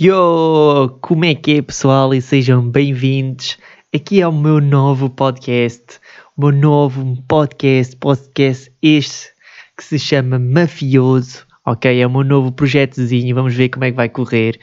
[0.00, 0.98] Yo!
[1.02, 2.14] Como é que é, pessoal?
[2.14, 3.58] E sejam bem-vindos.
[3.94, 6.00] Aqui é o meu novo podcast.
[6.34, 9.28] O meu novo podcast, podcast este
[9.76, 11.46] que se chama Mafioso.
[11.66, 12.00] Ok?
[12.00, 13.34] É o meu novo projetozinho.
[13.34, 14.58] Vamos ver como é que vai correr.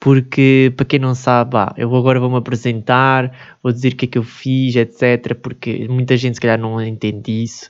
[0.00, 4.08] Porque, para quem não sabe, ah, eu agora vou-me apresentar, vou dizer o que é
[4.08, 5.34] que eu fiz, etc.
[5.42, 7.68] Porque muita gente, se calhar, não entende isso.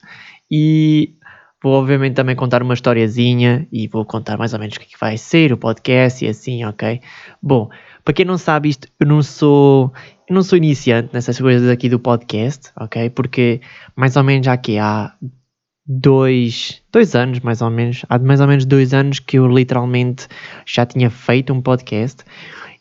[0.48, 1.16] E
[1.64, 4.88] Vou obviamente também contar uma historiazinha e vou contar mais ou menos o que, é
[4.90, 7.00] que vai ser o podcast e assim, ok?
[7.42, 7.70] Bom,
[8.04, 9.90] para quem não sabe isto, eu não sou
[10.28, 13.08] eu não sou iniciante nessas coisas aqui do podcast, ok?
[13.08, 13.62] Porque
[13.96, 15.14] mais ou menos que há
[15.86, 20.28] dois, dois anos, mais ou menos, há mais ou menos dois anos que eu literalmente
[20.66, 22.24] já tinha feito um podcast.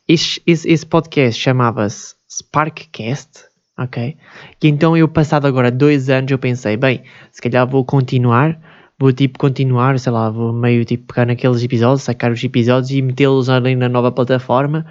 [0.06, 3.45] Esse, esse, esse podcast chamava-se Sparkcast,
[3.80, 4.18] ok?
[4.62, 9.12] E então eu, passado agora dois anos, eu pensei, bem, se calhar vou continuar vou
[9.12, 13.50] tipo continuar, sei lá, vou meio tipo pegar naqueles episódios, sacar os episódios e metê-los
[13.50, 14.86] ali na nova plataforma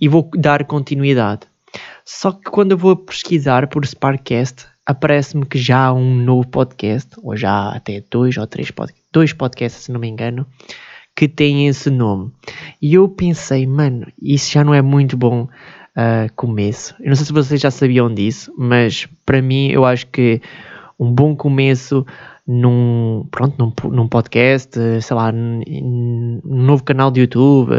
[0.00, 1.42] e vou dar continuidade.
[2.04, 7.10] Só que quando eu vou pesquisar por Sparkcast, aparece-me que já há um novo podcast,
[7.22, 10.46] ou já há até dois ou três pod dois podcasts, se não me engano,
[11.14, 12.30] que têm esse nome.
[12.80, 15.42] E eu pensei, mano, isso já não é muito bom
[15.96, 16.94] uh, começo.
[17.00, 20.40] Eu não sei se vocês já sabiam disso, mas para mim eu acho que
[20.98, 22.06] um bom começo
[22.46, 27.70] num, pronto, num, num podcast, sei lá, num novo canal de YouTube,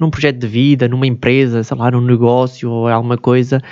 [0.00, 3.62] num projeto de vida, numa empresa, sei lá, num negócio ou alguma coisa.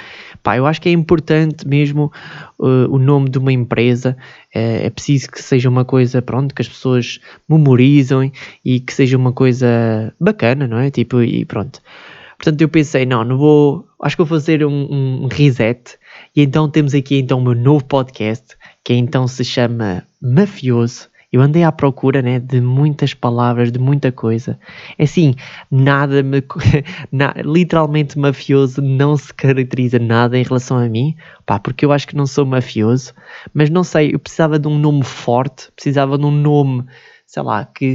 [0.43, 2.13] Pá, eu acho que é importante mesmo
[2.59, 4.17] uh, o nome de uma empresa.
[4.55, 8.31] É, é, preciso que seja uma coisa, pronto, que as pessoas memorizem
[8.63, 10.91] e que seja uma coisa bacana, não é?
[10.91, 11.81] Tipo, e pronto.
[12.37, 15.99] Portanto, eu pensei, não, não vou, acho que vou fazer um, um reset.
[16.35, 21.09] E então temos aqui então o meu novo podcast que então se chama Mafioso.
[21.31, 24.59] Eu andei à procura né, de muitas palavras, de muita coisa.
[24.97, 25.35] É assim,
[25.71, 26.43] nada me.
[27.13, 32.09] na, literalmente mafioso não se caracteriza nada em relação a mim, pá, porque eu acho
[32.09, 33.13] que não sou mafioso,
[33.53, 36.87] mas não sei, eu precisava de um nome forte, precisava de um nome,
[37.27, 37.93] sei lá, que,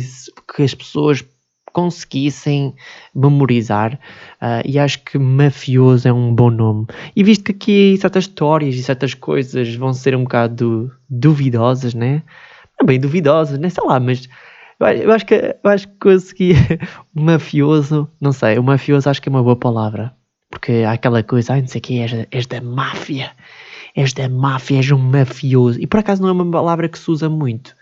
[0.56, 1.26] que as pessoas
[1.74, 2.74] conseguissem
[3.14, 4.00] memorizar
[4.42, 6.86] uh, e acho que mafioso é um bom nome.
[7.16, 12.24] E visto que aqui certas histórias e certas coisas vão ser um bocado duvidosas, né?
[12.80, 13.70] Não bem duvidosas, né?
[13.70, 14.30] Sei lá, mas
[14.80, 16.54] eu acho que, eu acho que consegui
[17.14, 20.14] mafioso, não sei, o mafioso acho que é uma boa palavra.
[20.50, 23.32] Porque há aquela coisa, ah, não sei o que, és, és da máfia,
[23.96, 25.80] és da máfia, és um mafioso.
[25.80, 27.76] E por acaso não é uma palavra que se usa muito.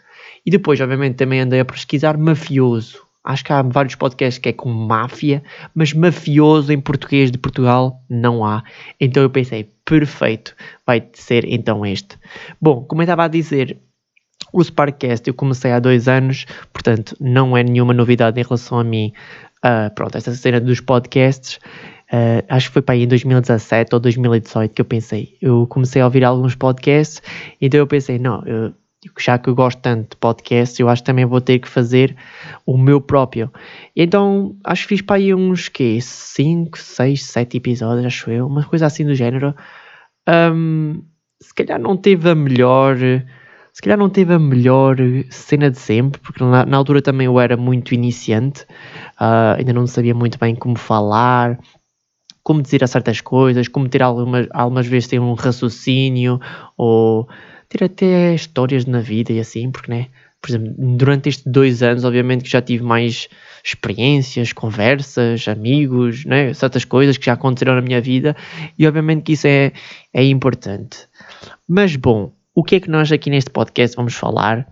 [0.46, 3.11] E depois, obviamente, também andei a pesquisar mafioso.
[3.24, 5.44] Acho que há vários podcasts que é com máfia,
[5.76, 8.64] mas mafioso em português de Portugal não há.
[9.00, 10.56] Então eu pensei, perfeito,
[10.86, 12.18] vai ser então este.
[12.60, 13.78] Bom, como eu estava a dizer,
[14.52, 18.84] o Sparkcast eu comecei há dois anos, portanto não é nenhuma novidade em relação a
[18.84, 19.14] mim.
[19.64, 21.58] Uh, pronto, essa cena dos podcasts,
[22.12, 25.38] uh, acho que foi para aí em 2017 ou 2018 que eu pensei.
[25.40, 27.22] Eu comecei a ouvir alguns podcasts,
[27.62, 28.74] então eu pensei, não, eu
[29.20, 32.16] já que eu gosto tanto de podcast, eu acho que também vou ter que fazer
[32.66, 33.52] o meu próprio.
[33.96, 38.64] Então, acho que fiz para aí uns, que 5, 6, 7 episódios, acho eu, uma
[38.64, 39.56] coisa assim do género.
[40.28, 41.02] Um,
[41.42, 42.98] se calhar não teve a melhor,
[43.74, 44.98] se calhar não teve a melhor
[45.32, 48.64] cena de sempre, porque na, na altura também eu era muito iniciante,
[49.20, 51.60] uh, ainda não sabia muito bem como falar,
[52.44, 56.40] como dizer a certas coisas, como ter algumas, algumas vezes ter um raciocínio,
[56.78, 57.28] ou
[57.72, 60.08] ter até histórias na vida e assim, porque, né?
[60.42, 63.30] Por exemplo, durante estes dois anos, obviamente que já tive mais
[63.64, 66.52] experiências, conversas, amigos, né?
[66.54, 68.36] certas coisas que já aconteceram na minha vida
[68.78, 69.72] e obviamente que isso é,
[70.12, 71.08] é importante.
[71.68, 74.68] Mas bom, o que é que nós aqui neste podcast vamos falar?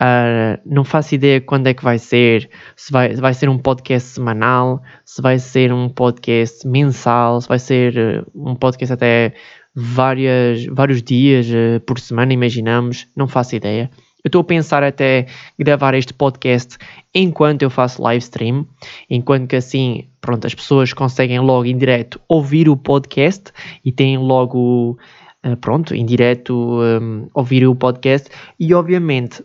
[0.00, 4.10] Uh, não faço ideia quando é que vai ser, se vai, vai ser um podcast
[4.10, 9.32] semanal, se vai ser um podcast mensal, se vai ser uh, um podcast até
[9.76, 13.90] várias, vários dias uh, por semana, imaginamos, não faço ideia.
[14.24, 15.26] Eu estou a pensar até
[15.58, 16.78] gravar este podcast
[17.14, 18.66] enquanto eu faço live stream,
[19.08, 23.52] enquanto que assim, pronto, as pessoas conseguem logo em direto ouvir o podcast
[23.84, 24.98] e têm logo,
[25.44, 29.44] uh, pronto, em direto um, ouvir o podcast e obviamente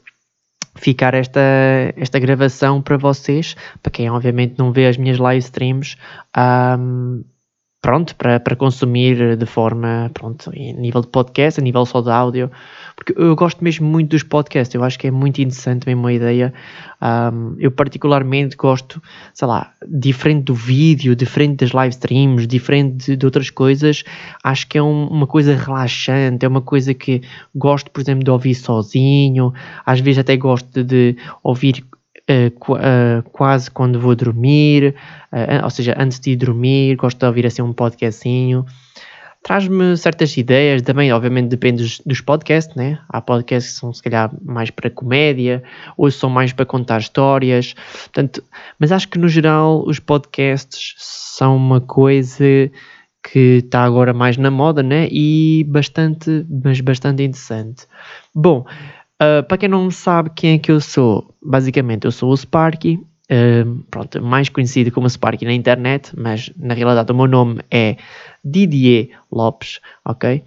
[0.75, 1.41] ficar esta,
[1.97, 5.97] esta gravação para vocês, para quem obviamente não vê as minhas live streams,
[6.79, 7.23] um,
[7.81, 12.11] pronto, para, para consumir de forma, pronto, em nível de podcast, a nível só de
[12.11, 12.51] áudio,
[12.95, 16.13] porque eu gosto mesmo muito dos podcasts, eu acho que é muito interessante mesmo a
[16.13, 16.53] ideia,
[17.01, 19.01] um, eu particularmente gosto,
[19.33, 24.03] sei lá, diferente do vídeo, diferente das live streams, diferente de, de outras coisas,
[24.43, 27.23] acho que é um, uma coisa relaxante, é uma coisa que
[27.55, 29.51] gosto, por exemplo, de ouvir sozinho,
[29.83, 31.83] às vezes até gosto de, de ouvir
[32.29, 34.95] uh, qu uh, quase quando vou dormir,
[35.63, 38.65] ou seja, antes de ir dormir, gosto de ouvir assim um podcastinho.
[39.43, 42.99] Traz-me certas ideias, também obviamente depende dos, dos, podcasts, né?
[43.09, 45.63] Há podcasts que são se calhar mais para comédia,
[45.97, 47.73] ou são mais para contar histórias,
[48.03, 48.43] portanto,
[48.77, 52.69] mas acho que no geral os podcasts são uma coisa
[53.23, 55.07] que está agora mais na moda, né?
[55.11, 57.87] E bastante, mas bastante interessante.
[58.33, 58.65] Bom,
[59.21, 62.95] uh, para quem não sabe quem é que eu sou, basicamente eu sou o Sparky,
[62.95, 67.97] uh, pronto, mais conhecido como Sparky na internet, mas na realidade o meu nome é
[68.43, 70.43] Didier Lopes, ok?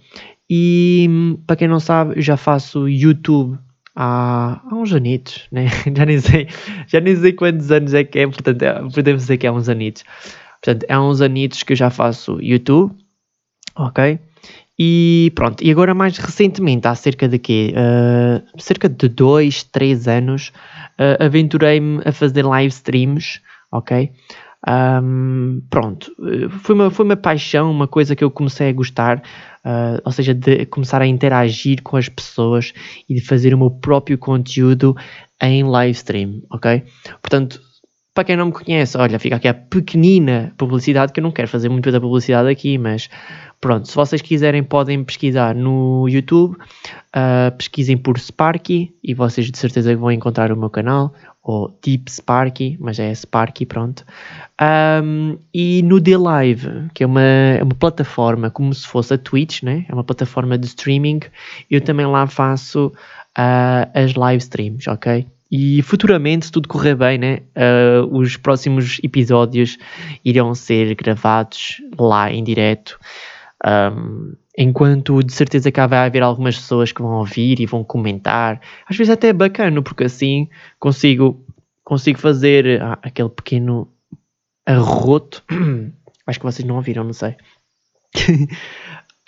[0.49, 1.09] E
[1.47, 3.57] para quem não sabe, já faço YouTube
[3.95, 5.67] há, há uns anitos, né?
[5.95, 6.47] já, nem sei,
[6.87, 9.69] já nem sei quantos anos é que é, portanto é, podemos dizer que é uns
[9.69, 10.03] anitos.
[10.61, 12.91] Portanto, há uns anitos que eu já faço YouTube,
[13.75, 14.19] ok?
[14.77, 17.73] E pronto, e agora mais recentemente, há cerca de quê?
[17.73, 20.51] Uh, cerca de 2, 3 anos,
[20.99, 23.39] uh, aventurei-me a fazer live streams,
[23.71, 24.11] ok?
[24.67, 26.11] Um, pronto,
[26.63, 29.19] foi uma, foi uma paixão, uma coisa que eu comecei a gostar,
[29.63, 32.73] uh, ou seja, de começar a interagir com as pessoas
[33.07, 34.95] e de fazer o meu próprio conteúdo
[35.41, 36.83] em live stream, ok?
[37.21, 37.61] Portanto,
[38.15, 41.49] para quem não me conhece, olha, fica aqui a pequenina publicidade, que eu não quero
[41.49, 43.09] fazer muito da publicidade aqui, mas
[43.59, 49.57] pronto, se vocês quiserem podem pesquisar no YouTube, uh, pesquisem por Sparky e vocês de
[49.57, 51.13] certeza vão encontrar o meu canal,
[51.43, 54.05] ou Deep Sparky, mas é Sparky, pronto.
[55.03, 59.17] Um, e no The Live, que é uma, é uma plataforma como se fosse a
[59.17, 59.85] Twitch, né?
[59.89, 61.19] é uma plataforma de streaming,
[61.69, 62.93] eu também lá faço
[63.37, 65.27] uh, as live streams, ok?
[65.57, 69.77] E futuramente, se tudo correr bem, né, uh, os próximos episódios
[70.23, 72.99] irão ser gravados lá em direto.
[73.65, 78.59] Um, enquanto de certeza que vai haver algumas pessoas que vão ouvir e vão comentar.
[78.85, 81.41] Às vezes até é bacana, porque assim consigo,
[81.85, 83.87] consigo fazer ah, aquele pequeno
[84.65, 85.41] arroto.
[86.27, 87.37] Acho que vocês não ouviram, não sei.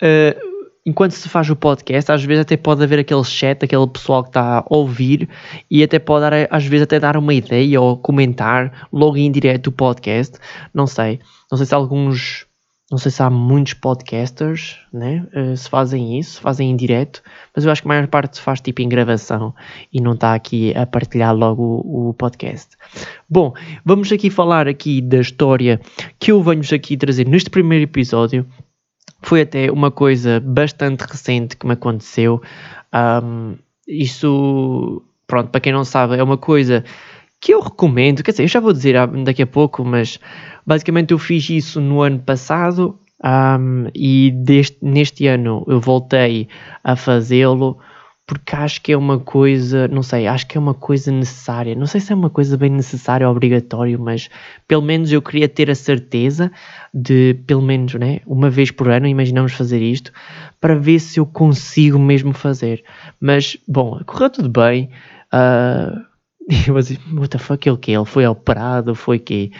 [0.02, 0.48] uh,
[0.88, 4.30] enquanto se faz o podcast, às vezes até pode haver aquele chat, aquele pessoal que
[4.30, 5.28] está a ouvir
[5.70, 9.66] e até pode dar, às vezes até dar uma ideia ou comentar logo em direto
[9.66, 10.38] o podcast.
[10.72, 11.20] Não sei.
[11.50, 12.46] Não sei se alguns,
[12.90, 15.26] não sei se há muitos podcasters, né?
[15.34, 17.22] Uh, se fazem isso, fazem em direto,
[17.54, 19.54] mas eu acho que a maior parte se faz tipo em gravação
[19.92, 22.78] e não está aqui a partilhar logo o, o podcast.
[23.28, 23.52] Bom,
[23.84, 25.78] vamos aqui falar aqui da história
[26.18, 28.46] que eu venho aqui trazer neste primeiro episódio
[29.22, 32.40] foi até uma coisa bastante recente que me aconteceu.
[32.94, 33.56] Um,
[33.86, 36.84] isso, pronto, para quem não sabe, é uma coisa
[37.40, 38.22] que eu recomendo.
[38.22, 38.94] Quer dizer, eu já vou dizer
[39.24, 40.18] daqui a pouco, mas
[40.66, 46.48] basicamente eu fiz isso no ano passado um, e deste, neste ano eu voltei
[46.84, 47.78] a fazê-lo
[48.28, 51.74] porque acho que é uma coisa, não sei, acho que é uma coisa necessária.
[51.74, 54.28] Não sei se é uma coisa bem necessária ou obrigatório, mas
[54.68, 56.52] pelo menos eu queria ter a certeza
[56.92, 60.12] de, pelo menos, né, uma vez por ano, imaginamos fazer isto,
[60.60, 62.84] para ver se eu consigo mesmo fazer.
[63.18, 64.90] Mas, bom, correu tudo bem.
[65.30, 67.92] Uh, mas, what the fuck, ele que?
[67.92, 69.52] Ele foi operado, foi que?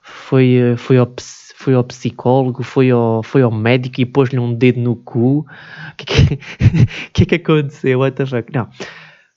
[0.00, 4.80] Foi, foi, obs foi ao psicólogo, foi ao, foi ao médico e pôs-lhe um dedo
[4.80, 5.40] no cu.
[5.40, 5.46] O
[5.96, 6.36] que, que,
[7.12, 7.98] que é que aconteceu?
[7.98, 8.52] What the fuck?
[8.54, 8.68] Não.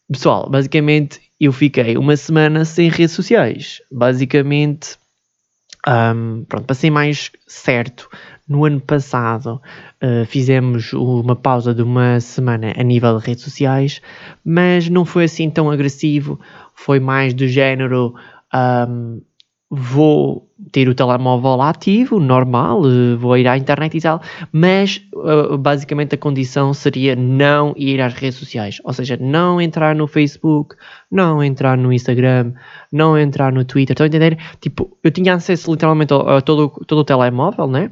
[0.07, 3.81] Pessoal, basicamente eu fiquei uma semana sem redes sociais.
[3.91, 4.97] Basicamente,
[5.87, 8.07] um, pronto, para ser mais certo,
[8.47, 9.59] no ano passado
[10.03, 13.99] uh, fizemos uma pausa de uma semana a nível de redes sociais,
[14.45, 16.39] mas não foi assim tão agressivo,
[16.75, 18.13] foi mais do género.
[18.53, 19.21] Um,
[19.73, 25.57] vou ter o telemóvel ativo, normal, eh, vou ir à internet e tal, mas uh,
[25.57, 30.75] basicamente a condição seria não ir às redes sociais, ou seja, não entrar no Facebook,
[31.09, 32.51] não entrar no Instagram,
[32.91, 34.37] não entrar no Twitter, estão a entender?
[34.59, 37.91] Tipo, eu tinha acesso literalmente a todo, todo o telemóvel, né?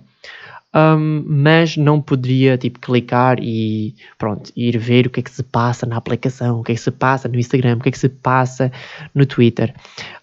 [0.74, 5.42] Um, mas não poderia tipo clicar e pronto ir ver o que é que se
[5.42, 7.98] passa na aplicação, o que é que se passa no Instagram, o que é que
[7.98, 8.72] se passa
[9.16, 9.74] no Twitter.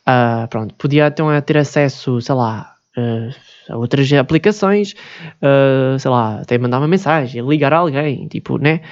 [0.02, 4.94] Uh, pronto, podia então ter acesso, sei lá, uh, a outras aplicações,
[5.42, 8.82] uh, sei lá, até mandar uma mensagem, ligar a alguém, tipo, né?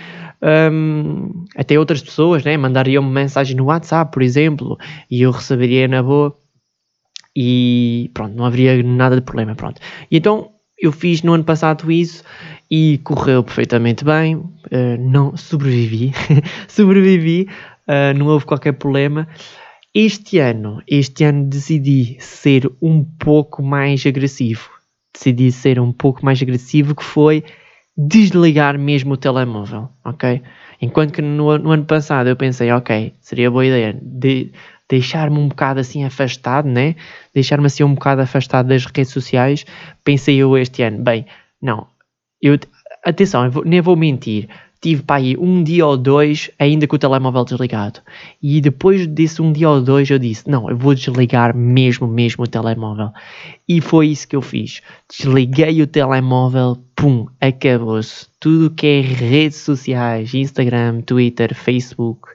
[0.42, 2.56] Um, até outras pessoas, né?
[2.56, 4.76] Mandariam uma mensagem no WhatsApp, por exemplo,
[5.08, 6.36] e eu receberia na boa
[7.36, 9.80] e pronto, não haveria nada de problema, pronto.
[10.10, 10.53] E então
[10.86, 12.22] eu fiz no ano passado isso
[12.70, 14.50] e correu perfeitamente bem, uh,
[14.98, 16.12] não sobrevivi,
[16.68, 17.48] sobrevivi,
[17.88, 19.28] uh, não houve qualquer problema.
[19.94, 24.68] Este ano, este ano decidi ser um pouco mais agressivo.
[25.12, 27.44] Decidi ser um pouco mais agressivo, que foi
[27.96, 30.42] desligar mesmo o telemóvel, ok?
[30.80, 34.50] Enquanto que no, no ano passado eu pensei, ok, seria boa ideia de
[34.88, 36.94] deixar-me um bocado assim afastado, né?
[37.32, 39.64] Deixar-me assim um bocado afastado das redes sociais,
[40.02, 41.26] pensei eu este ano, bem,
[41.60, 41.86] não,
[42.40, 42.58] eu,
[43.04, 44.48] atenção, eu vou, nem vou mentir,
[44.84, 48.00] tive para aí um dia ou dois ainda com o telemóvel desligado.
[48.42, 52.44] E depois desse um dia ou dois eu disse, não, eu vou desligar mesmo, mesmo
[52.44, 53.10] o telemóvel.
[53.66, 54.82] E foi isso que eu fiz.
[55.08, 58.26] Desliguei o telemóvel, pum, acabou-se.
[58.38, 62.28] Tudo que é redes sociais, Instagram, Twitter, Facebook,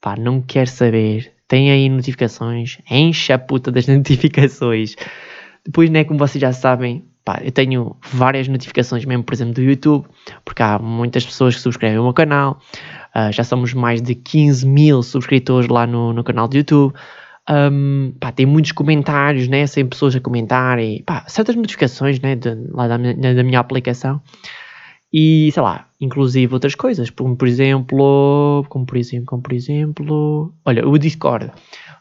[0.00, 1.39] pá, não quero saber.
[1.50, 4.94] Tem aí notificações, enche a puta das notificações.
[5.66, 9.60] Depois, né, como vocês já sabem, pá, eu tenho várias notificações mesmo, por exemplo, do
[9.60, 10.06] YouTube,
[10.44, 12.60] porque há muitas pessoas que subscrevem o meu canal,
[13.16, 16.94] uh, já somos mais de 15 mil subscritores lá no, no canal do YouTube,
[17.50, 22.54] um, pá, tem muitos comentários, né, sem pessoas a comentarem, pá, certas notificações, né, de,
[22.70, 24.22] lá da da minha aplicação,
[25.12, 30.54] e sei lá, inclusive outras coisas, como por exemplo, como por exemplo, como por exemplo,
[30.64, 31.50] olha, o Discord.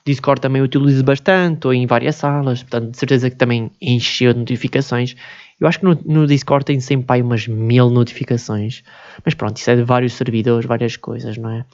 [0.06, 4.40] Discord também utilizo bastante, ou em várias salas, portanto, de certeza que também encheu de
[4.40, 5.16] notificações.
[5.60, 8.84] Eu acho que no, no Discord tem sempre aí umas mil notificações,
[9.26, 11.66] mas pronto, isso é de vários servidores, várias coisas, não é?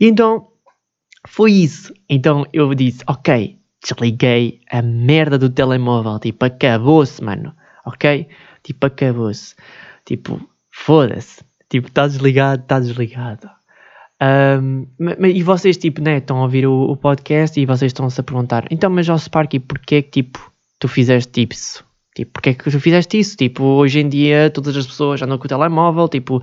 [0.00, 0.48] E então,
[1.26, 1.92] foi isso.
[2.08, 7.54] Então eu disse, ok, desliguei a merda do telemóvel, tipo, acabou-se, mano,
[7.86, 8.28] ok?
[8.62, 9.54] Tipo, acabou-se.
[10.08, 11.44] Tipo, foda-se.
[11.68, 13.46] Tipo, está desligado, está desligado.
[14.22, 14.86] Um,
[15.26, 18.66] e vocês, tipo, né, estão a ouvir o, o podcast e vocês estão-se a perguntar,
[18.70, 21.84] então, mas ó Sparky, porquê é que, tipo, tu fizeste isso?
[22.16, 23.36] Tipo, porquê é que tu fizeste isso?
[23.36, 26.42] Tipo, hoje em dia todas as pessoas andam com o telemóvel, tipo,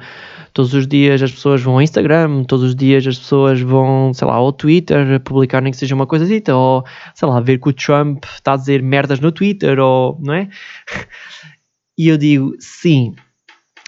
[0.54, 4.28] todos os dias as pessoas vão ao Instagram, todos os dias as pessoas vão, sei
[4.28, 7.68] lá, ao Twitter, publicar nem que seja uma coisa dita, ou, sei lá, ver que
[7.68, 10.50] o Trump está a dizer merdas no Twitter, ou, não é?
[11.98, 13.16] E eu digo, sim,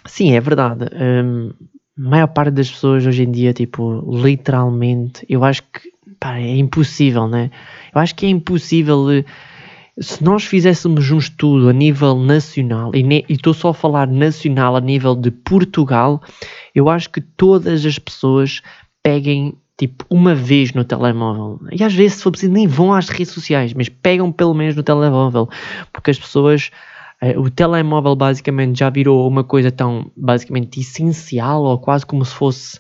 [0.08, 0.86] sim, é verdade.
[0.94, 1.52] Um,
[1.98, 6.58] a maior parte das pessoas hoje em dia, tipo, literalmente, eu acho que pá, é
[6.58, 7.52] impossível, né?
[7.94, 9.10] Eu acho que é impossível.
[9.12, 9.26] Eh,
[10.00, 14.82] se nós fizéssemos um estudo a nível nacional, e estou só a falar nacional a
[14.82, 16.22] nível de Portugal,
[16.76, 18.62] eu acho que todas as pessoas
[19.02, 21.60] peguem tipo uma vez no telemóvel.
[21.72, 24.76] E às vezes, se for preciso, nem vão às redes sociais, mas pegam pelo menos
[24.76, 25.50] no telemóvel,
[25.92, 26.72] porque as pessoas
[27.38, 32.80] o telemóvel basicamente já virou uma coisa tão basicamente essencial ou quase como se fosse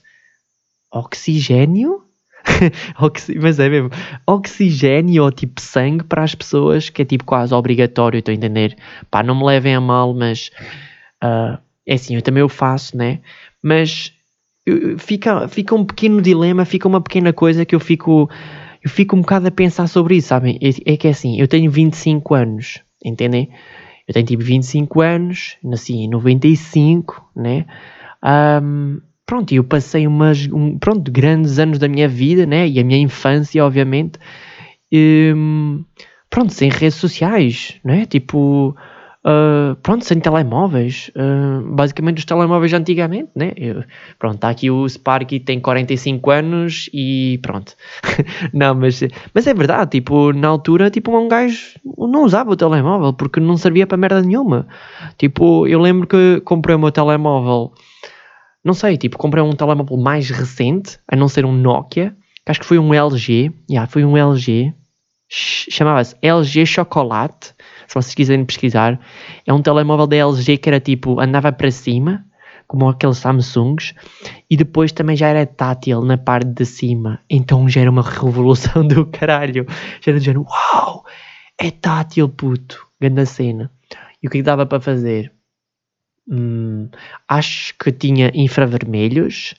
[0.91, 2.03] oxigênio.
[3.01, 3.89] Oxi mas é mesmo
[4.25, 8.77] oxigênio ou tipo sangue para as pessoas que é tipo quase obrigatório, estou a entender?
[9.11, 10.49] Pá, não me levem a mal, mas
[11.23, 13.19] uh, é assim, eu também o faço, né?
[13.61, 14.13] Mas
[14.97, 18.29] fica, fica um pequeno dilema, fica uma pequena coisa que eu fico,
[18.83, 20.59] eu fico um bocado a pensar sobre isso, sabem?
[20.61, 23.49] É, é que é assim, eu tenho 25 anos, entendem?
[24.07, 27.65] Eu tenho tipo 25 anos, nasci em 95, né?
[28.23, 32.67] Um, pronto, eu passei umas, um, pronto, grandes anos da minha vida, né?
[32.67, 34.17] E a minha infância, obviamente.
[34.93, 35.83] Um,
[36.29, 38.05] pronto, sem redes sociais, né?
[38.05, 38.75] Tipo,
[39.27, 43.51] Uh, pronto, sem telemóveis, uh, basicamente os telemóveis antigamente, né?
[43.57, 43.83] Eu,
[44.17, 47.75] pronto, está aqui o Sparky, tem 45 anos e pronto.
[48.53, 49.01] não, mas,
[49.33, 53.57] mas é verdade, tipo, na altura, tipo, um gajo não usava o telemóvel porque não
[53.57, 54.65] servia para merda nenhuma.
[55.17, 57.73] Tipo, eu lembro que comprei o meu telemóvel,
[58.63, 62.15] não sei, tipo, comprei um telemóvel mais recente, a não ser um Nokia,
[62.45, 64.73] que acho que foi um LG, yeah, foi um LG,
[65.27, 67.56] chamava-se LG Chocolate
[67.87, 68.99] se vocês quiserem pesquisar,
[69.45, 72.25] é um telemóvel da LG que era tipo, andava para cima,
[72.67, 73.95] como aqueles Samsungs,
[74.49, 77.19] e depois também já era tátil na parte de cima.
[77.29, 79.65] Então já era uma revolução do caralho.
[80.01, 81.05] Já era do género, uau,
[81.57, 83.71] é tátil, puto, grande cena.
[84.21, 85.31] E o que, é que dava para fazer?
[86.29, 86.89] Hum,
[87.27, 89.55] acho que tinha infravermelhos,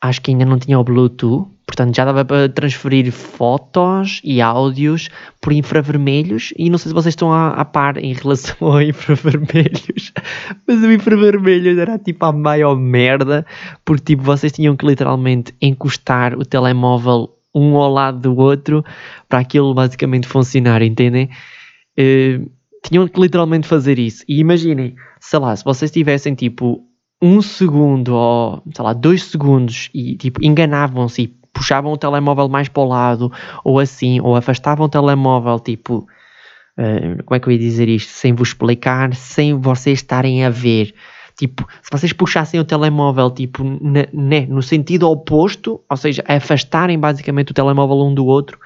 [0.00, 5.10] acho que ainda não tinha o Bluetooth, portanto já dava para transferir fotos e áudios
[5.38, 10.12] por infravermelhos e não sei se vocês estão a, a par em relação a infravermelhos,
[10.66, 13.44] mas o infravermelho era tipo a maior merda,
[13.84, 18.82] porque tipo vocês tinham que literalmente encostar o telemóvel um ao lado do outro
[19.28, 21.28] para aquilo basicamente funcionar, entendem?
[21.98, 22.50] Uh,
[22.82, 24.24] tinham que literalmente fazer isso.
[24.26, 26.88] E imaginem, sei lá, se vocês tivessem tipo
[27.20, 32.68] um segundo ou, sei lá, dois segundos e, tipo, enganavam-se e puxavam o telemóvel mais
[32.68, 33.32] para o lado
[33.64, 36.06] ou assim, ou afastavam o telemóvel, tipo,
[36.78, 38.10] uh, como é que eu ia dizer isto?
[38.10, 40.94] Sem vos explicar, sem vocês estarem a ver.
[41.36, 43.62] Tipo, se vocês puxassem o telemóvel, tipo,
[44.12, 48.58] né, no sentido oposto, ou seja, afastarem basicamente o telemóvel um do outro,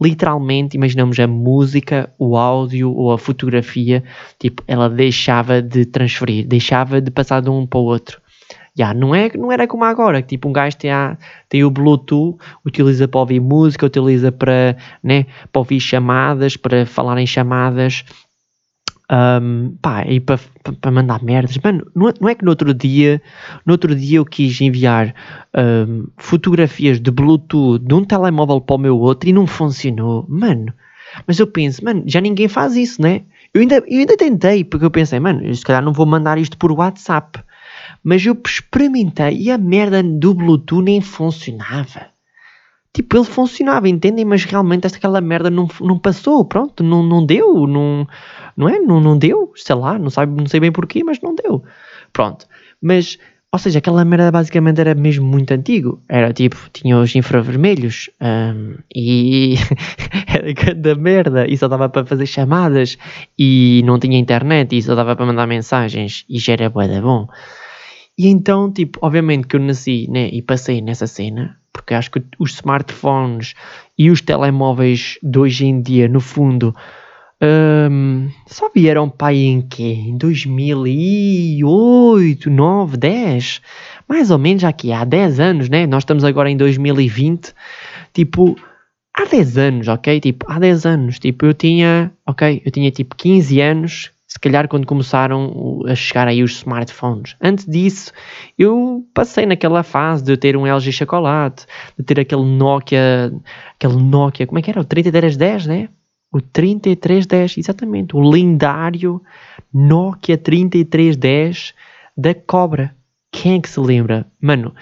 [0.00, 4.02] literalmente, imaginamos a música, o áudio ou a fotografia,
[4.38, 8.20] tipo, ela deixava de transferir, deixava de passar de um para o outro.
[8.76, 11.16] Já, não, é, não era como agora, que tipo um gajo tem, a,
[11.48, 17.18] tem o Bluetooth, utiliza para ouvir música, utiliza para, né, para ouvir chamadas, para falar
[17.18, 18.04] em chamadas,
[19.10, 20.38] um, pá, e para,
[20.80, 21.56] para mandar merdas.
[21.58, 23.22] Mano, não é, não é, que no outro dia,
[23.64, 25.14] no outro dia eu quis enviar
[25.56, 30.26] um, fotografias de Bluetooth de um telemóvel para o meu outro e não funcionou.
[30.28, 30.72] Mano,
[31.26, 33.22] mas eu penso, mano, já ninguém faz isso, né?
[33.54, 36.58] Eu ainda, eu ainda tentei, porque eu pensei, mano, se calhar não vou mandar isto
[36.58, 37.40] por WhatsApp.
[38.08, 42.06] Mas eu experimentei e a merda do Bluetooth nem funcionava.
[42.94, 44.24] Tipo, ele funcionava, entendem?
[44.24, 48.06] Mas realmente esta aquela merda não, não passou, pronto, não, não deu, não,
[48.56, 48.78] não é?
[48.78, 51.64] Não, não deu, sei lá, não, sabe, não sei bem porquê, mas não deu.
[52.12, 52.46] Pronto.
[52.80, 53.18] Mas,
[53.50, 56.00] ou seja, aquela merda basicamente era mesmo muito antigo.
[56.08, 59.56] Era tipo, tinha os infravermelhos um, e
[60.32, 62.96] era grande merda e só dava para fazer chamadas
[63.36, 67.26] e não tinha internet e só dava para mandar mensagens e já era bué bom.
[68.18, 72.22] E então, tipo, obviamente que eu nasci né, e passei nessa cena, porque acho que
[72.38, 73.54] os smartphones
[73.98, 76.74] e os telemóveis de hoje em dia, no fundo,
[77.42, 79.92] um, só vieram para em quê?
[79.92, 83.60] Em 2008, 9, 10?
[84.08, 85.86] Mais ou menos aqui há 10 anos, né?
[85.86, 87.52] Nós estamos agora em 2020.
[88.14, 88.56] Tipo,
[89.12, 90.18] há 10 anos, ok?
[90.20, 91.18] Tipo, há 10 anos.
[91.18, 92.62] Tipo, eu tinha, ok?
[92.64, 97.34] Eu tinha tipo 15 anos se calhar quando começaram a chegar aí os smartphones.
[97.40, 98.12] Antes disso,
[98.58, 101.64] eu passei naquela fase de ter um LG chocolate,
[101.98, 103.32] de ter aquele Nokia,
[103.74, 104.82] aquele Nokia, como é que era?
[104.82, 105.88] O 3310, né?
[106.30, 109.22] O 3310, exatamente, o lendário
[109.72, 111.72] Nokia 3310
[112.14, 112.94] da Cobra.
[113.32, 114.26] Quem é que se lembra?
[114.38, 114.74] Mano,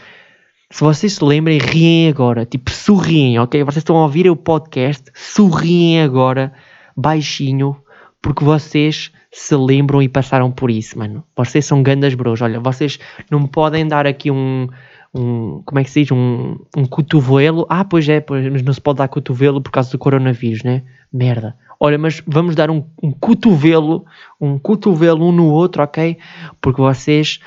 [0.68, 3.62] se vocês se lembrem, riem agora, tipo, sorriem, ok?
[3.62, 6.52] Vocês estão a ouvir o podcast, sorriem agora,
[6.96, 7.76] baixinho,
[8.20, 11.24] porque vocês se lembram e passaram por isso, mano.
[11.36, 12.40] Vocês são gandas bros.
[12.40, 14.68] Olha, vocês não podem dar aqui um.
[15.12, 16.12] um como é que se diz?
[16.12, 17.66] Um, um cotovelo.
[17.68, 20.84] Ah, pois é, pois, mas não se pode dar cotovelo por causa do coronavírus, né?
[21.12, 21.56] Merda.
[21.80, 24.04] Olha, mas vamos dar um, um cotovelo,
[24.40, 26.16] um cotovelo um no outro, ok?
[26.60, 27.40] Porque vocês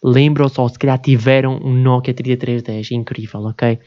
[0.00, 2.92] lembram-se ou se calhar tiveram um Nokia 3310.
[2.92, 3.80] Incrível, ok?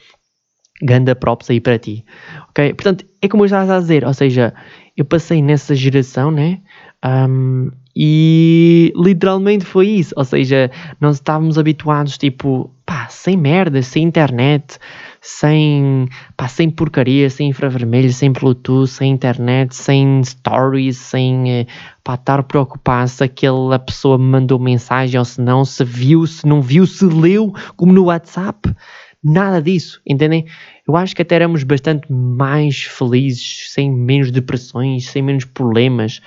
[0.83, 2.03] Ganda props aí para ti.
[2.49, 2.73] Ok?
[2.73, 4.53] Portanto, é como eu estava a dizer, ou seja,
[4.97, 6.59] eu passei nessa geração, né?
[7.05, 14.03] Um, e literalmente foi isso, ou seja, nós estávamos habituados, tipo, pá, sem merda, sem
[14.03, 14.77] internet,
[15.21, 21.67] sem, pá, sem porcaria, sem infravermelho, sem Bluetooth, sem internet, sem stories, sem, eh,
[22.03, 26.45] pá, estar preocupado se aquela pessoa me mandou mensagem ou se não, se viu, se
[26.45, 28.75] não viu, se leu, como no WhatsApp,
[29.23, 30.45] nada disso, entendem?
[30.85, 36.21] Eu acho que até éramos bastante mais felizes, sem menos depressões, sem menos problemas,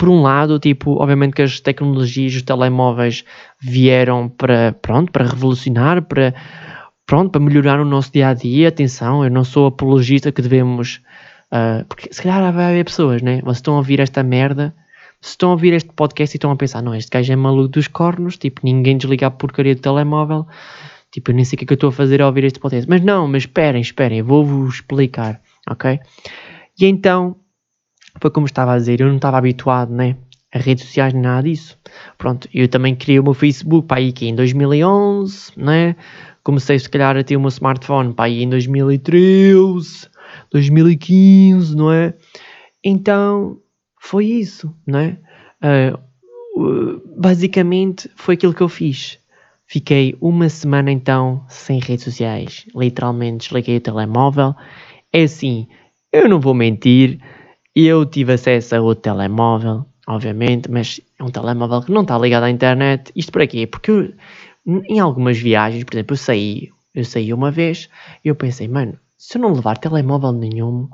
[0.00, 3.22] por um lado, tipo, obviamente que as tecnologias, os telemóveis
[3.60, 6.34] vieram para, pronto, para revolucionar, para,
[7.04, 8.68] pronto, para melhorar o nosso dia a dia.
[8.68, 11.02] Atenção, eu não sou apologista que devemos,
[11.52, 13.42] uh, porque se calhar vai haver pessoas, né?
[13.42, 14.74] Vocês estão a ouvir esta merda,
[15.20, 17.68] se estão a ouvir este podcast e estão a pensar, não, este gajo é maluco
[17.68, 20.46] dos cornos, tipo, ninguém desliga a porcaria do telemóvel,
[21.12, 22.58] tipo, eu nem sei o que é que eu estou a fazer a ouvir este
[22.58, 22.88] podcast.
[22.88, 26.00] Mas não, mas esperem, esperem, vou-vos explicar, ok?
[26.80, 27.36] E então,
[28.18, 30.16] foi como estava a dizer, eu não estava habituado, né?
[30.52, 31.78] A redes sociais nem nada disso.
[32.18, 35.96] Pronto, eu também criei o meu Facebook para aí que em 2011, né?
[36.42, 40.08] Comecei se calhar a ter o meu smartphone para aí em 2013,
[40.50, 42.14] 2015, não é?
[42.82, 43.58] Então,
[44.00, 45.18] foi isso, não é?
[45.62, 49.18] Uh, basicamente foi aquilo que eu fiz.
[49.66, 52.66] Fiquei uma semana então sem redes sociais.
[52.74, 54.54] Literalmente desliguei o telemóvel.
[55.12, 55.68] É assim,
[56.12, 57.20] eu não vou mentir
[57.74, 62.18] e eu tive acesso a outro telemóvel, obviamente, mas é um telemóvel que não está
[62.18, 63.12] ligado à internet.
[63.14, 63.66] Isto para quê?
[63.66, 64.12] Porque eu,
[64.66, 67.88] em algumas viagens, por exemplo, eu saí, eu saí uma vez
[68.24, 70.88] e eu pensei, mano, se eu não levar telemóvel nenhum,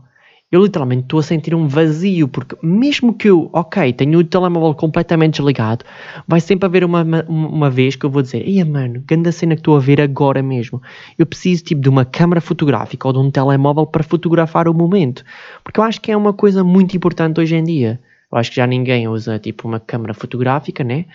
[0.51, 4.75] eu literalmente estou a sentir um vazio, porque mesmo que eu, ok, tenho o telemóvel
[4.75, 5.85] completamente desligado,
[6.27, 9.57] vai sempre haver uma, uma, uma vez que eu vou dizer, ia mano, grande cena
[9.57, 10.81] que estou a ver agora mesmo.
[11.19, 15.25] Eu preciso tipo de uma câmera fotográfica ou de um telemóvel para fotografar o momento,
[15.65, 18.01] porque eu acho que é uma coisa muito importante hoje em dia.
[18.31, 21.07] Eu acho que já ninguém usa tipo uma câmera fotográfica, né?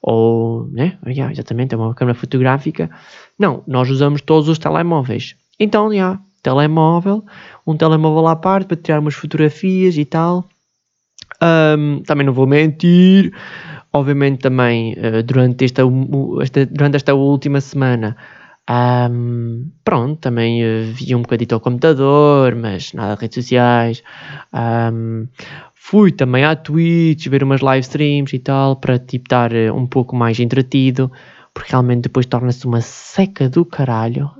[0.00, 0.98] Ou, né?
[1.06, 2.90] Yeah, exatamente, é uma câmera fotográfica.
[3.38, 5.36] Não, nós usamos todos os telemóveis.
[5.58, 7.24] Então, já, yeah, telemóvel,
[7.66, 10.44] um telemóvel à parte para tirar umas fotografias e tal.
[11.42, 13.34] Um, também não vou mentir,
[13.92, 15.82] obviamente também uh, durante, esta,
[16.40, 18.16] esta, durante esta última semana,
[19.10, 24.02] um, pronto, também uh, vi um bocadito ao computador, mas nada de redes sociais.
[24.52, 25.26] Um,
[25.74, 29.86] fui também à Twitch ver umas live streams e tal, para tipo estar uh, um
[29.86, 31.10] pouco mais entretido,
[31.52, 34.30] porque realmente depois torna-se uma seca do caralho?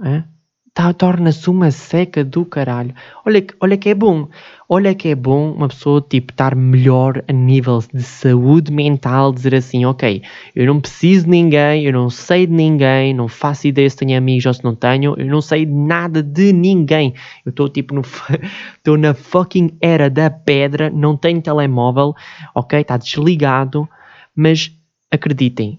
[0.75, 2.93] Tá, torna-se uma seca do caralho.
[3.25, 4.29] Olha, olha que é bom.
[4.69, 9.55] Olha que é bom uma pessoa tipo estar melhor a nível de saúde mental, dizer
[9.55, 10.23] assim, ok,
[10.55, 14.19] eu não preciso de ninguém, eu não sei de ninguém, não faço ideia se tenho
[14.19, 17.15] amigos ou se não tenho, eu não sei nada de ninguém.
[17.47, 22.15] Eu estou tipo estou na fucking era da pedra, não tenho telemóvel,
[22.53, 23.89] ok, está desligado,
[24.35, 24.73] mas
[25.11, 25.79] acreditem,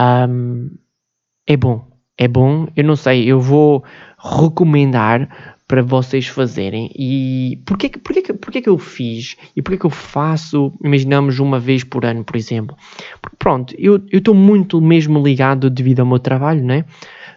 [0.00, 0.70] hum,
[1.46, 1.84] é bom,
[2.16, 3.82] é bom, eu não sei, eu vou
[4.22, 9.90] recomendar para vocês fazerem e porquê, porquê, porquê que eu fiz e porquê que eu
[9.90, 12.76] faço, imaginamos uma vez por ano, por exemplo,
[13.22, 16.84] porque pronto, eu estou muito mesmo ligado devido ao meu trabalho, né?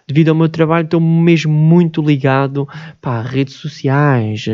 [0.06, 2.68] Devido ao meu trabalho estou mesmo muito ligado
[3.00, 4.46] para redes sociais,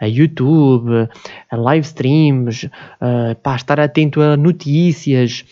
[0.00, 1.08] a YouTube,
[1.50, 2.70] a live streams,
[3.42, 5.44] para estar atento a notícias,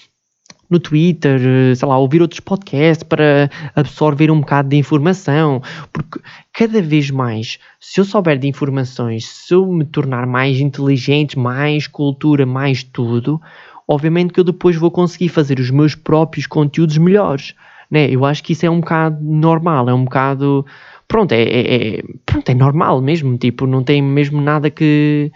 [0.71, 6.21] no Twitter, eh, sei lá, ouvir outros podcasts para absorver um bocado de informação, porque
[6.53, 11.87] cada vez mais, se eu souber de informações, se eu me tornar mais inteligente, mais
[11.87, 13.41] cultura, mais tudo,
[13.87, 17.55] obviamente que eu depois vou conseguir fazer os meus próprios conteúdos melhores,
[17.91, 18.09] né?
[18.11, 20.67] Eu acho que isso é um bocado normal, é um bocado,
[21.07, 25.31] pronto, é, é, é- pronto, é normal mesmo, tipo, não tem mesmo nada que,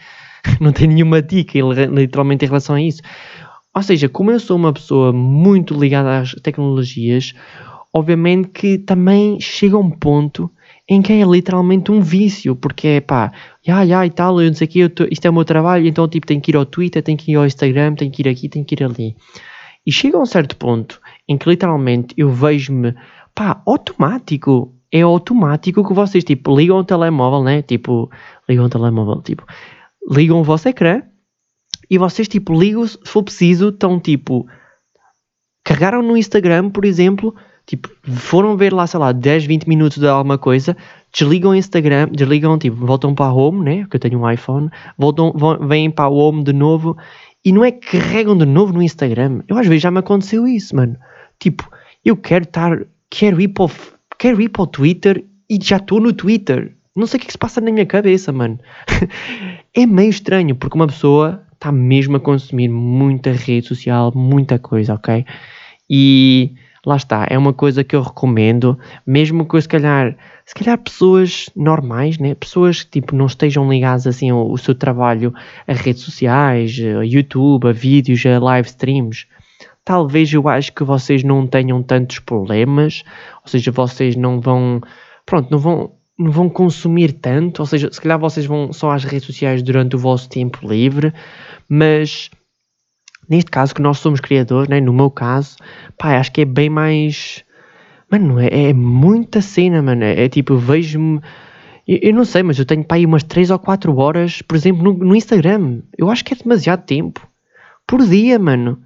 [0.61, 1.59] não tem nenhuma dica
[1.91, 3.03] literalmente em relação a isso.
[3.75, 7.33] Ou seja, como eu sou uma pessoa muito ligada às tecnologias,
[7.95, 10.51] obviamente que também chega um ponto
[10.89, 13.33] em que é literalmente um vício, porque é pá,
[13.67, 15.45] ya, ya e tal, eu não sei o quê, eu tô- isto é o meu
[15.45, 18.23] trabalho, então tipo tenho que ir ao Twitter, tenho que ir ao Instagram, tenho que
[18.23, 19.17] ir aqui, tenho que ir ali.
[19.87, 22.95] E chega a um certo ponto em que literalmente eu vejo-me,
[23.35, 27.63] pá, automático, é automático que vocês tipo ligam o telemóvel, né?
[27.63, 28.11] Tipo,
[28.49, 29.45] ligam o telemóvel, tipo,
[30.11, 31.03] ligam o vosso ecrã
[31.91, 34.47] e vocês tipo ligam se for preciso, estão tipo
[35.65, 37.35] carregaram no Instagram, por exemplo,
[37.67, 40.77] tipo, foram ver lá, sei lá, 10, 20 minutos de alguma coisa,
[41.13, 43.81] desligam o Instagram, desligam, tipo, voltam para a home, né?
[43.83, 46.97] Porque eu tenho um iPhone, voltam, vão, vêm para a home de novo
[47.45, 49.43] e não é que carregam de novo no Instagram.
[49.47, 50.97] Eu às vezes já me aconteceu isso, mano.
[51.39, 51.71] Tipo,
[52.05, 53.71] eu quero estar, quero ir para o,
[54.19, 56.75] quero ir para o Twitter e já estou no Twitter.
[56.95, 58.59] Não sei o que é que se passa na minha cabeça, mano.
[59.73, 64.95] é meio estranho, porque uma pessoa está mesmo a consumir muita rede social, muita coisa,
[64.95, 65.27] ok?
[65.89, 66.55] E
[66.87, 71.51] lá está, é uma coisa que eu recomendo, mesmo que se calhar, se calhar pessoas
[71.55, 72.35] normais, né?
[72.35, 75.35] pessoas que tipo, não estejam ligadas assim ao, ao seu trabalho
[75.69, 79.27] a redes sociais, a YouTube, a vídeos, a live streams,
[79.85, 83.05] talvez eu acho que vocês não tenham tantos problemas,
[83.43, 84.81] ou seja, vocês não vão,
[85.27, 89.05] pronto, não vão, não vão consumir tanto, ou seja, se calhar vocês vão só às
[89.05, 91.13] redes sociais durante o vosso tempo livre,
[91.69, 92.31] mas
[93.29, 95.57] neste caso que nós somos criadores, né, no meu caso,
[95.97, 97.43] pá, acho que é bem mais,
[98.11, 101.21] mano, é, é muita cena, mano, é, é tipo, vejo-me,
[101.89, 104.57] eu, eu não sei, mas eu tenho pá, aí umas 3 ou 4 horas, por
[104.57, 107.27] exemplo, no, no Instagram, eu acho que é demasiado tempo,
[107.87, 108.79] por dia, mano,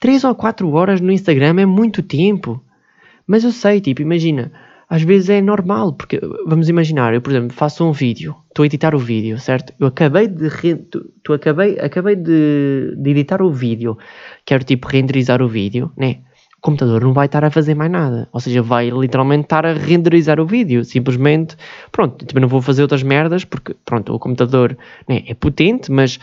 [0.00, 2.64] 3 ou 4 horas no Instagram é muito tempo.
[3.26, 4.50] Mas eu sei, tipo, imagina,
[4.90, 8.66] às vezes é normal, porque vamos imaginar, eu, por exemplo, faço um vídeo, estou a
[8.66, 9.72] editar o vídeo, certo?
[9.78, 10.50] Eu acabei de
[11.22, 13.96] tu acabei, acabei de, de editar o vídeo,
[14.44, 16.18] quero tipo renderizar o vídeo, né?
[16.58, 19.72] O computador não vai estar a fazer mais nada, ou seja, vai literalmente estar a
[19.72, 21.56] renderizar o vídeo, simplesmente,
[21.92, 24.76] pronto, também não vou fazer outras merdas, porque, pronto, o computador
[25.08, 26.18] né, é potente, mas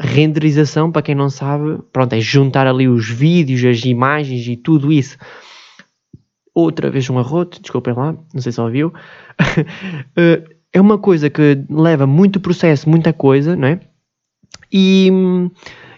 [0.00, 4.92] renderização, para quem não sabe, pronto, é juntar ali os vídeos, as imagens e tudo
[4.92, 5.16] isso.
[6.60, 8.92] Outra vez um arroto, desculpem lá, não sei se ouviu.
[10.16, 10.42] Eh,
[10.72, 13.80] é uma coisa que leva muito processo, muita coisa, não é?
[14.72, 15.10] E,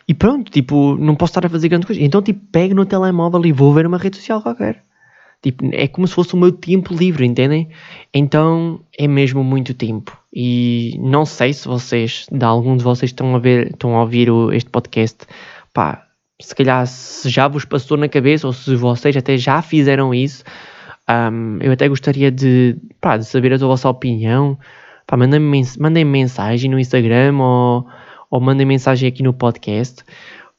[0.09, 2.01] e pronto, tipo, não posso estar a fazer grande coisa.
[2.01, 4.83] Então, tipo, pego no telemóvel e vou ver uma rede social qualquer.
[5.43, 7.69] Tipo, é como se fosse o meu tempo livre, entendem?
[8.15, 10.17] Então é mesmo muito tempo.
[10.33, 14.29] E não sei se vocês, de algum de vocês estão a ver, estão a ouvir
[14.53, 15.19] este podcast,
[15.75, 16.07] pá,
[16.45, 20.45] se calhar se já vos passou na cabeça ou se vocês até já fizeram isso,
[21.09, 24.59] um, eu até gostaria de, pá, de saber a vossa opinião.
[25.07, 27.87] Pá, mandem-me mandem mensagem no Instagram ou,
[28.31, 30.05] ou mandem mensagem aqui no podcast,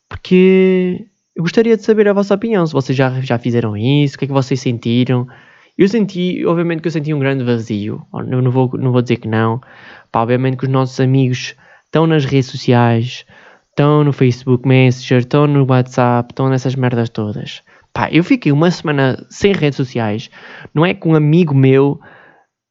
[0.09, 4.19] porque eu gostaria de saber a vossa opinião, se vocês já, já fizeram isso, o
[4.19, 5.27] que é que vocês sentiram.
[5.75, 9.17] Eu senti, obviamente que eu senti um grande vazio, eu não vou, não vou dizer
[9.17, 9.59] que não.
[10.11, 13.25] Pá, obviamente que os nossos amigos estão nas redes sociais,
[13.73, 17.63] estão no Facebook Messenger, estão no WhatsApp, estão nessas merdas todas.
[17.91, 20.29] Pá, eu fiquei uma semana sem redes sociais,
[20.73, 21.99] não é que um amigo meu,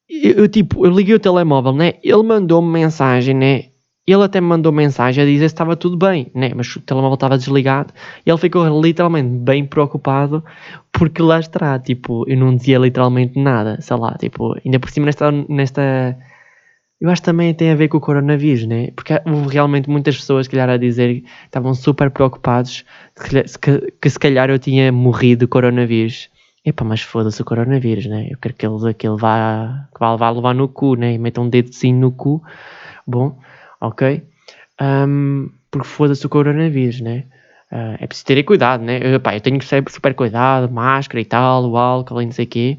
[0.09, 1.93] eu, eu tipo, eu liguei o telemóvel, né?
[2.03, 3.65] Ele mandou-me mensagem, né?
[4.05, 6.51] ele até me mandou mensagem a dizer se estava tudo bem, né?
[6.53, 7.93] mas o telemóvel estava desligado
[8.25, 10.43] e ele ficou literalmente bem preocupado
[10.91, 15.05] porque lá está, tipo, eu não dizia literalmente nada, sei lá, tipo, ainda por cima
[15.05, 16.17] nesta, nesta
[17.03, 18.91] eu acho que também tem a ver com o coronavírus, né?
[18.95, 22.85] Porque houve realmente muitas pessoas, que calhar, a dizer que estavam super preocupados
[23.61, 26.29] que, que se calhar eu tinha morrido do coronavírus.
[26.65, 28.29] Epá, mas foda-se o coronavírus, né?
[28.31, 31.15] Eu quero que ele, que ele vá, que vá, vá levar no cu, né?
[31.15, 32.41] E meta um dedozinho no cu.
[33.05, 33.37] Bom,
[33.81, 34.23] ok?
[34.81, 37.25] Um, porque foda-se o coronavírus, né?
[37.69, 38.99] Uh, é preciso ter cuidado, né?
[39.03, 42.31] Eu, epá, eu tenho que ser super cuidado, máscara e tal, o álcool e não
[42.31, 42.77] sei o quê.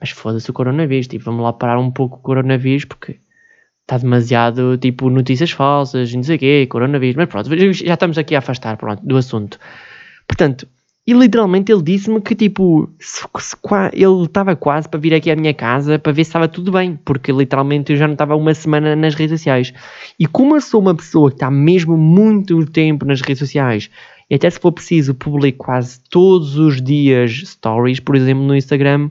[0.00, 3.18] Mas foda-se o coronavírus, tipo, vamos lá parar um pouco o coronavírus porque
[3.86, 8.34] está demasiado, tipo, notícias falsas, não sei o quê, coronavírus, mas pronto, já estamos aqui
[8.34, 9.60] a afastar, pronto, do assunto.
[10.26, 10.66] Portanto,
[11.06, 13.56] e literalmente ele disse-me que, tipo, se, se,
[13.92, 16.98] ele estava quase para vir aqui à minha casa para ver se estava tudo bem,
[17.04, 19.72] porque literalmente eu já não estava uma semana nas redes sociais.
[20.18, 23.88] E como eu sou uma pessoa que está mesmo muito tempo nas redes sociais,
[24.28, 29.08] e até se for preciso publico quase todos os dias stories, por exemplo, no Instagram,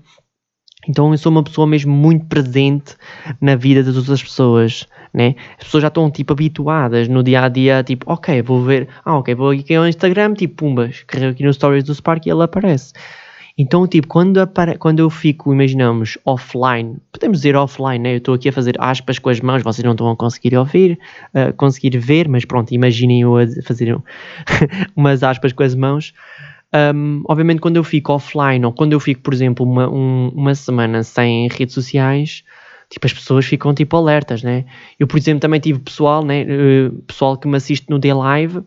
[0.88, 2.96] então eu sou uma pessoa mesmo muito presente
[3.42, 5.36] na vida das outras pessoas, né?
[5.58, 9.18] As pessoas já estão tipo habituadas no dia a dia, tipo, ok, vou ver, ah,
[9.18, 12.44] ok, vou aqui ao Instagram, tipo, pumbas, carrego aqui no Stories do Spark e ele
[12.44, 12.94] aparece.
[13.58, 14.40] Então, tipo, quando,
[14.80, 18.14] quando eu fico, imaginamos, offline, podemos dizer offline, né?
[18.14, 21.00] Eu estou aqui a fazer aspas com as mãos, vocês não estão a conseguir ouvir,
[21.34, 23.98] uh, conseguir ver, mas pronto, imaginem eu a fazer
[24.94, 26.14] umas aspas com as mãos.
[26.74, 30.54] Um, obviamente, quando eu fico offline ou quando eu fico, por exemplo, uma, um, uma
[30.56, 32.44] semana sem redes sociais,
[32.90, 34.66] tipo, as pessoas ficam tipo alertas, né?
[35.00, 36.44] Eu, por exemplo, também tive pessoal, né?
[36.44, 38.64] Uh, pessoal que me assiste no Day Live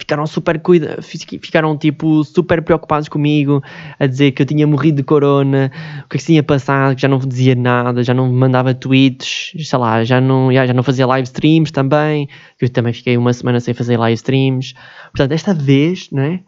[0.00, 3.62] ficaram super cuida ficaram tipo super preocupados comigo
[3.98, 5.70] a dizer que eu tinha morrido de corona
[6.04, 9.52] o que é que tinha passado que já não dizia nada já não mandava tweets
[9.62, 12.28] sei lá já não já, já não fazia live streams também
[12.58, 14.74] que eu também fiquei uma semana sem fazer live streams
[15.12, 16.40] portanto esta vez né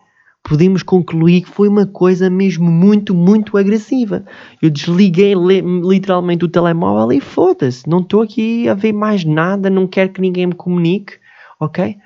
[0.43, 4.25] podemos concluir que foi uma coisa mesmo muito, muito agressiva.
[4.61, 9.87] Eu desliguei literalmente o telemóvel e foda-se, não estou aqui a ver mais nada, não
[9.87, 11.15] quero que ninguém me comunique,
[11.61, 11.97] ok?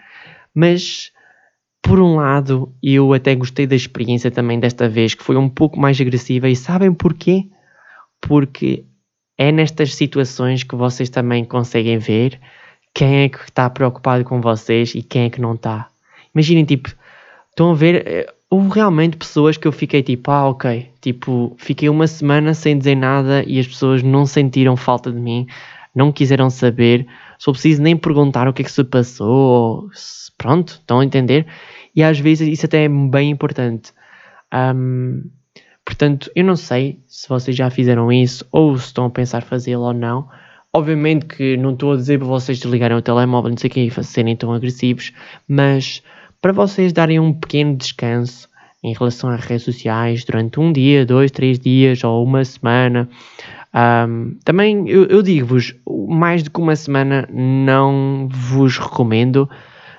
[0.54, 1.10] Mas,
[1.82, 5.80] por um lado, eu até gostei da experiência também desta vez, que foi um pouco
[5.80, 7.46] mais agressiva, e sabem porquê?
[8.20, 8.84] Porque
[9.38, 12.40] é nestas situações que vocês também conseguem ver
[12.94, 15.88] quem é que está preocupado com vocês e quem é que não está.
[16.34, 16.90] Imaginem, tipo,
[17.56, 18.06] Estão a ver?
[18.06, 20.90] Eh, houve realmente pessoas que eu fiquei tipo, ah, ok.
[21.00, 25.46] Tipo, fiquei uma semana sem dizer nada e as pessoas não sentiram falta de mim,
[25.94, 27.06] não quiseram saber.
[27.38, 29.88] Só preciso nem perguntar o que é que se passou.
[30.36, 31.46] Pronto, estão a entender?
[31.94, 33.90] E às vezes isso até é bem importante.
[34.52, 35.22] Um,
[35.82, 39.84] portanto, eu não sei se vocês já fizeram isso ou se estão a pensar fazê-lo
[39.84, 40.28] ou não.
[40.74, 43.80] Obviamente que não estou a dizer para vocês desligarem o telemóvel, não sei o que,
[43.80, 45.10] e serem tão agressivos,
[45.48, 46.02] mas
[46.46, 48.48] para vocês darem um pequeno descanso
[48.80, 53.08] em relação às redes sociais durante um dia, dois, três dias ou uma semana.
[53.74, 55.74] Um, também eu, eu digo-vos,
[56.08, 59.50] mais do que uma semana não vos recomendo.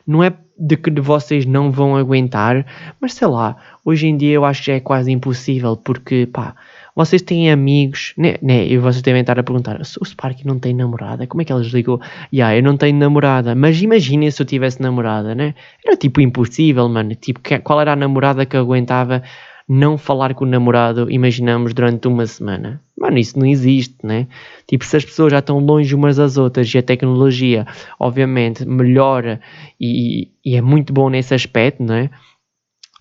[0.08, 2.66] Não é de que vocês não vão aguentar,
[3.02, 6.56] mas sei lá, hoje em dia eu acho que já é quase impossível, porque pá,
[6.98, 10.74] vocês têm amigos, né, né, e vocês devem estar a perguntar: o Spark não tem
[10.74, 11.28] namorada?
[11.28, 12.02] Como é que ela desligou?
[12.34, 15.54] Yeah, eu não tenho namorada, mas imaginem se eu tivesse namorada, né?
[15.86, 17.14] Era tipo impossível, mano.
[17.14, 19.22] Tipo, qual era a namorada que aguentava
[19.70, 22.82] não falar com o namorado, imaginamos, durante uma semana?
[22.98, 24.26] Mano, isso não existe, né?
[24.66, 27.68] Tipo, se as pessoas já estão longe umas das outras e a tecnologia,
[28.00, 29.40] obviamente, melhora
[29.80, 32.10] e, e é muito bom nesse aspecto, né?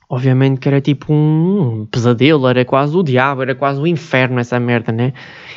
[0.09, 4.59] Obviamente que era tipo um pesadelo, era quase o diabo, era quase o inferno essa
[4.59, 5.13] merda, né?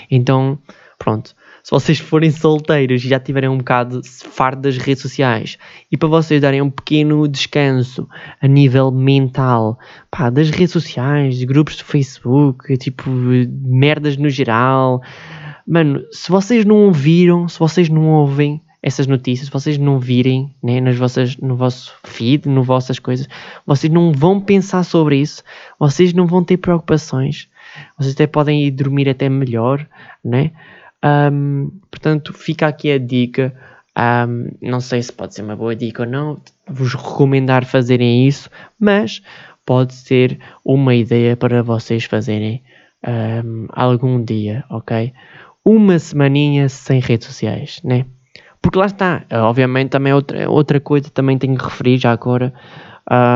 [0.09, 0.57] Então,
[0.97, 1.35] pronto.
[1.61, 5.57] Se vocês forem solteiros e já tiverem um bocado fardo das redes sociais
[5.91, 8.07] e para vocês darem um pequeno descanso
[8.41, 9.77] a nível mental,
[10.09, 15.01] pá, das redes sociais, de grupos do Facebook, tipo, merdas no geral,
[15.67, 20.79] mano, se vocês não ouviram, se vocês não ouvem, essas notícias, vocês não virem né,
[20.79, 23.27] nas vossas, no vosso feed, no vossas coisas,
[23.65, 25.43] vocês não vão pensar sobre isso,
[25.77, 27.49] vocês não vão ter preocupações,
[27.97, 29.85] vocês até podem ir dormir até melhor,
[30.23, 30.51] né?
[31.03, 33.53] Um, portanto, fica aqui a dica.
[33.97, 38.49] Um, não sei se pode ser uma boa dica ou não, vos recomendar fazerem isso,
[38.79, 39.21] mas
[39.65, 42.63] pode ser uma ideia para vocês fazerem
[43.05, 45.13] um, algum dia, ok?
[45.65, 48.05] Uma semaninha sem redes sociais, né?
[48.69, 52.53] Porque lá está, obviamente também outra, outra coisa também tenho que referir já agora,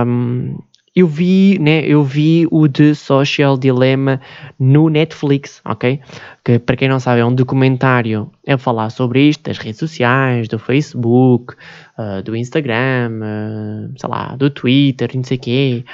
[0.05, 0.59] um,
[0.95, 4.21] eu vi, né, eu vi o The Social Dilemma
[4.59, 5.99] no Netflix, ok?
[6.45, 10.47] Que para quem não sabe é um documentário a falar sobre isto, das redes sociais,
[10.47, 11.55] do Facebook,
[11.97, 15.85] uh, do Instagram, uh, sei lá, do Twitter, não sei o quê,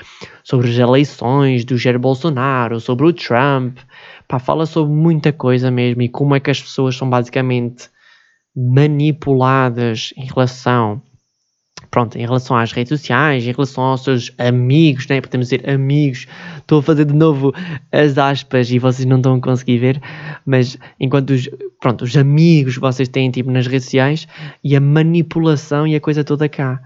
[0.43, 3.77] sobre as eleições do Jair Bolsonaro, sobre o Trump,
[4.27, 7.89] pá, fala sobre muita coisa mesmo e como é que as pessoas são basicamente
[8.55, 11.01] manipuladas em relação
[11.89, 15.21] pronto, em relação às redes sociais, em relação aos seus amigos, né?
[15.21, 17.53] podemos dizer amigos, estou a fazer de novo
[17.91, 20.01] as aspas e vocês não estão a conseguir ver,
[20.45, 24.27] mas enquanto os, pronto, os amigos vocês têm tipo nas redes sociais
[24.63, 26.79] e a manipulação e a coisa toda cá.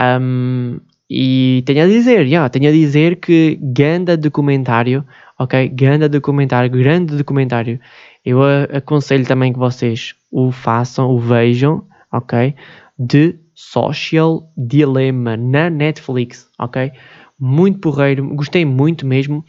[0.00, 5.04] Um, e tenho a dizer, yeah, tenho a dizer que ganda documentário,
[5.38, 5.68] ok?
[5.68, 7.80] Ganda documentário, grande documentário.
[8.28, 8.42] Eu
[8.74, 12.54] aconselho também que vocês o façam, o vejam, ok?
[12.98, 16.92] De Social Dilemma na Netflix, ok?
[17.40, 19.42] Muito porreiro, gostei muito mesmo.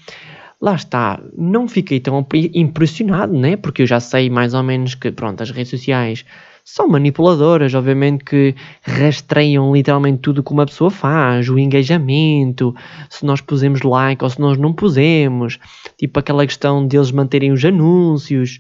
[0.62, 3.58] Lá está, não fiquei tão impressionado, né?
[3.58, 6.24] Porque eu já sei mais ou menos que, pronto, as redes sociais
[6.72, 12.76] são manipuladoras, obviamente que rastreiam literalmente tudo que uma pessoa faz, o engajamento,
[13.10, 15.58] se nós pusemos like ou se nós não pusemos,
[15.98, 18.60] tipo aquela questão deles manterem os anúncios,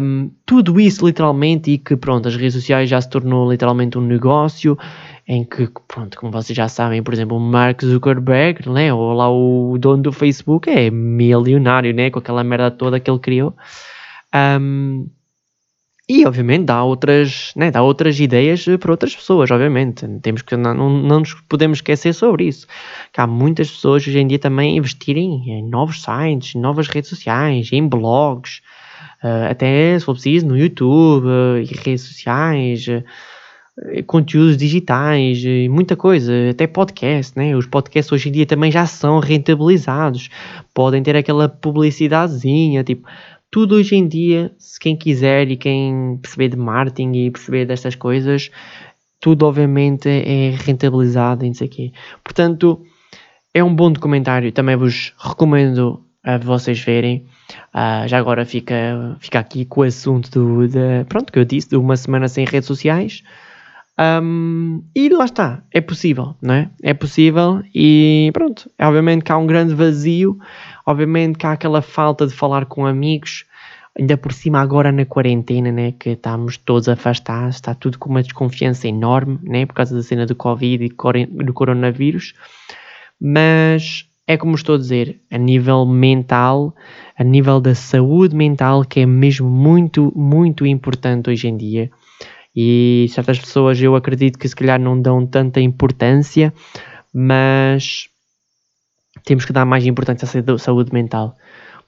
[0.00, 4.02] um, tudo isso literalmente e que pronto, as redes sociais já se tornou literalmente um
[4.02, 4.78] negócio
[5.26, 9.28] em que, pronto, como vocês já sabem, por exemplo, o Mark Zuckerberg, né, ou lá
[9.28, 13.56] o dono do Facebook é milionário, né, com aquela merda toda que ele criou.
[14.32, 15.08] Um,
[16.06, 20.06] e, obviamente, dá outras, né, dá outras ideias para outras pessoas, obviamente.
[20.20, 22.66] Temos que, não, não nos podemos esquecer sobre isso.
[23.10, 27.70] Que há muitas pessoas hoje em dia também investirem em novos sites, novas redes sociais,
[27.72, 28.60] em blogs,
[29.22, 35.70] uh, até, se for preciso, no YouTube, uh, e redes sociais, uh, conteúdos digitais, e
[35.70, 37.56] muita coisa, até podcast, né?
[37.56, 40.28] Os podcasts hoje em dia também já são rentabilizados.
[40.74, 43.08] Podem ter aquela publicidadezinha, tipo
[43.54, 47.94] tudo hoje em dia, se quem quiser e quem perceber de marketing e perceber destas
[47.94, 48.50] coisas,
[49.20, 51.92] tudo obviamente é rentabilizado e não sei o quê.
[52.24, 52.84] Portanto,
[53.54, 57.26] é um bom documentário, também vos recomendo a vocês verem.
[57.72, 61.68] Uh, já agora fica, fica aqui com o assunto do, de, pronto, que eu disse,
[61.68, 63.22] de uma semana sem redes sociais.
[63.96, 66.70] Um, e lá está, é possível, não é?
[66.82, 70.36] É possível e pronto, obviamente que há um grande vazio,
[70.86, 73.44] obviamente que há aquela falta de falar com amigos,
[73.98, 78.22] ainda por cima agora na quarentena, né, que estamos todos afastados, está tudo com uma
[78.22, 82.34] desconfiança enorme, né, por causa da cena do Covid e do coronavírus,
[83.20, 86.74] mas é como estou a dizer, a nível mental,
[87.16, 91.90] a nível da saúde mental, que é mesmo muito, muito importante hoje em dia,
[92.56, 96.52] e certas pessoas eu acredito que se calhar não dão tanta importância,
[97.12, 98.08] mas
[99.24, 101.36] temos que dar mais importância à saúde mental.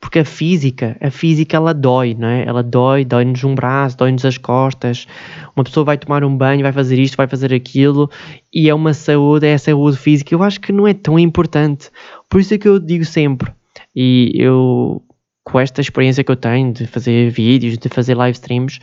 [0.01, 2.44] Porque a física, a física ela dói, não é?
[2.44, 5.07] Ela dói, dói-nos um braço, dói-nos as costas.
[5.55, 8.11] Uma pessoa vai tomar um banho, vai fazer isto, vai fazer aquilo,
[8.53, 10.35] e é uma saúde, é a saúde física.
[10.35, 11.90] Eu acho que não é tão importante.
[12.29, 13.51] Por isso é que eu digo sempre,
[13.94, 15.03] e eu,
[15.42, 18.81] com esta experiência que eu tenho de fazer vídeos, de fazer live streams,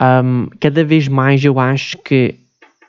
[0.00, 2.34] um, cada vez mais eu acho que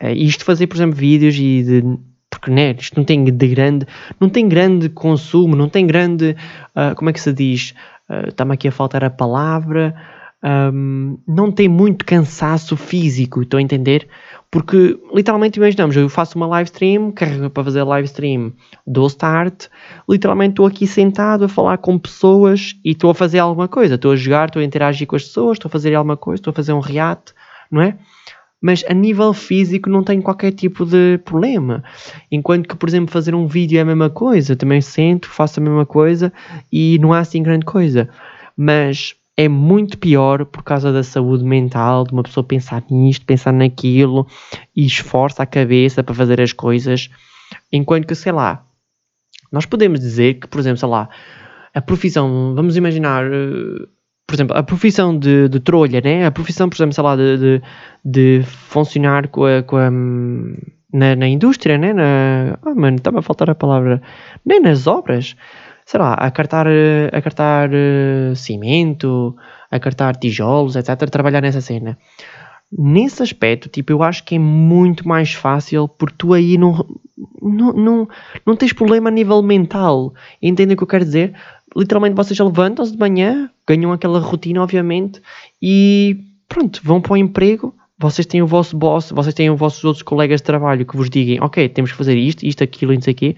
[0.02, 1.98] uh, isto fazer, por exemplo, vídeos e de
[2.40, 3.88] porque né, isto não tem de grande,
[4.20, 6.36] não tem grande consumo, não tem grande,
[6.76, 7.74] uh, como é que se diz?
[8.10, 9.96] Uh, Está-me aqui a faltar a palavra,
[10.44, 14.08] um, não tem muito cansaço físico, estou a entender?
[14.52, 18.54] Porque literalmente imaginamos, eu faço uma live stream, carrego para fazer live stream,
[18.86, 19.68] dou start,
[20.08, 24.12] literalmente estou aqui sentado a falar com pessoas e estou a fazer alguma coisa, estou
[24.12, 26.56] a jogar, estou a interagir com as pessoas, estou a fazer alguma coisa, estou a
[26.56, 27.34] fazer um react,
[27.72, 27.98] não é?
[28.66, 31.84] Mas a nível físico não tenho qualquer tipo de problema.
[32.32, 35.64] Enquanto que, por exemplo, fazer um vídeo é a mesma coisa, também sento, faço a
[35.64, 36.34] mesma coisa
[36.72, 38.10] e não há assim grande coisa.
[38.58, 43.54] Mas é muito pior por causa da saúde mental, de uma pessoa pensar nisto, pensar
[43.54, 44.26] naquilo
[44.76, 47.12] e esforça a cabeça para fazer as coisas.
[47.72, 48.66] Enquanto que, sei lá,
[49.52, 51.08] nós podemos dizer que, por exemplo, sei lá,
[51.72, 53.86] a profissão, vamos imaginar, eh,
[54.28, 56.26] por exemplo, a profissão de, de trolha, né?
[56.26, 57.62] A profissão, por exemplo, sei lá, de, de,
[58.04, 59.90] de funcionar com a, com a
[60.92, 61.94] na, na, indústria, né?
[61.94, 64.02] Na, oh, mano, estava a faltar a palavra,
[64.46, 65.36] nem nas obras
[65.86, 69.36] sei lá, a cartar, a cartar uh, cimento,
[69.70, 71.10] a cartar tijolos, etc.
[71.10, 71.98] Trabalhar nessa cena.
[72.72, 76.84] Nesse aspecto, tipo, eu acho que é muito mais fácil porque tu aí não,
[77.40, 78.10] não, não,
[78.46, 80.14] não tens problema a nível mental.
[80.42, 81.36] Entendem o que eu quero dizer?
[81.76, 85.22] Literalmente vocês levantam-se de manhã, ganham aquela rotina, obviamente,
[85.62, 86.18] e
[86.48, 90.04] pronto, vão para o emprego, vocês têm o vosso boss, vocês têm os vossos outros
[90.04, 93.14] colegas de trabalho que vos digam, ok, temos que fazer isto, isto, aquilo, não sei
[93.14, 93.36] o quê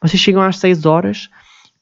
[0.00, 1.28] Vocês chegam às 6 horas,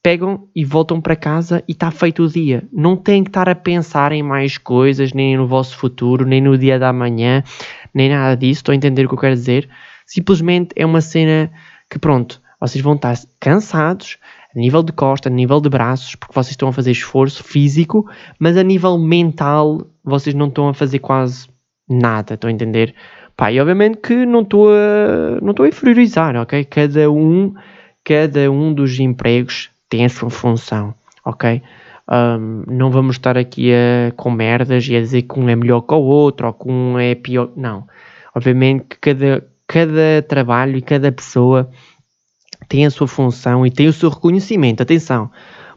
[0.02, 2.64] pegam e voltam para casa e está feito o dia.
[2.72, 6.56] Não têm que estar a pensar em mais coisas, nem no vosso futuro, nem no
[6.56, 7.42] dia da manhã,
[7.92, 8.60] nem nada disso.
[8.60, 9.68] Estou a entender o que eu quero dizer.
[10.06, 11.50] Simplesmente é uma cena
[11.88, 14.18] que, pronto, vocês vão estar cansados
[14.54, 18.08] a nível de costa, a nível de braços, porque vocês estão a fazer esforço físico,
[18.38, 21.48] mas a nível mental vocês não estão a fazer quase
[21.88, 22.94] nada, estão a entender?
[23.36, 26.64] Pá, e obviamente que não estou a, não estou a inferiorizar, ok?
[26.64, 27.54] Cada um,
[28.04, 30.94] cada um dos empregos tem a sua função,
[31.24, 31.62] ok?
[32.10, 35.82] Um, não vamos estar aqui a, com merdas e a dizer que um é melhor
[35.82, 37.50] que o outro ou que um é pior.
[37.56, 37.86] Não.
[38.34, 41.70] Obviamente que cada, cada trabalho e cada pessoa
[42.70, 44.80] tem a sua função e tem o seu reconhecimento.
[44.80, 45.28] Atenção,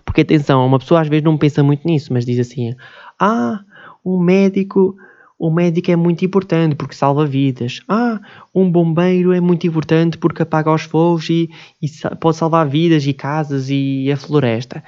[0.05, 2.73] porque atenção, uma pessoa às vezes não pensa muito nisso, mas diz assim:
[3.19, 3.59] ah,
[4.05, 4.95] um médico.
[5.39, 7.81] O médico é muito importante porque salva vidas.
[7.89, 8.21] Ah,
[8.55, 11.49] um bombeiro é muito importante porque apaga os fogos e,
[11.81, 14.81] e pode salvar vidas e casas e a floresta.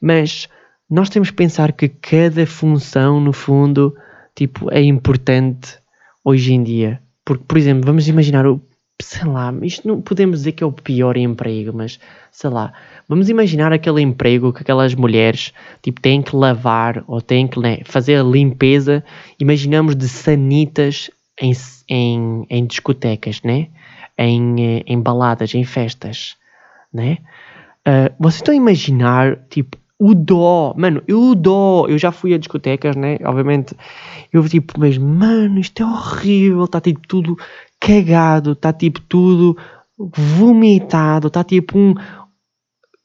[0.00, 0.48] Mas
[0.88, 3.94] nós temos que pensar que cada função, no fundo,
[4.34, 5.78] tipo, é importante
[6.24, 7.00] hoje em dia.
[7.24, 8.60] Porque, por exemplo, vamos imaginar o
[9.02, 11.98] sei lá, isto não podemos dizer que é o pior emprego, mas
[12.30, 12.72] sei lá,
[13.08, 17.80] vamos imaginar aquele emprego que aquelas mulheres tipo têm que lavar ou têm que né,
[17.84, 19.04] fazer a limpeza,
[19.38, 21.52] imaginamos de sanitas em,
[21.88, 23.68] em, em discotecas, né?
[24.16, 26.36] Em, eh, em baladas, em festas,
[26.92, 27.18] né?
[27.88, 32.38] Uh, vocês estão a imaginar, tipo, o dó, mano, eu dó, eu já fui a
[32.38, 33.18] discotecas, né?
[33.22, 33.74] Obviamente,
[34.32, 37.36] eu tipo, mas mano, isto é horrível, está tipo tudo
[37.80, 39.56] cagado, está tipo tudo
[39.98, 41.94] vomitado, está tipo um.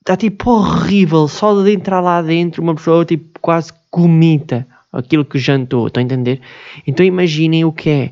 [0.02, 5.40] Está tipo horrível, só de entrar lá dentro uma pessoa tipo quase comita aquilo que
[5.40, 6.42] jantou, estão a entender?
[6.86, 8.12] Então imaginem o que é